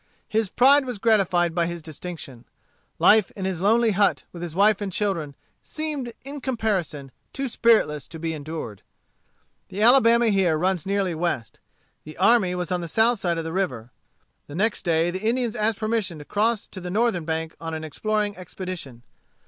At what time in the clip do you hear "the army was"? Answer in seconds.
12.03-12.71